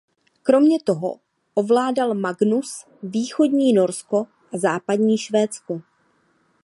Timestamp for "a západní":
4.53-5.17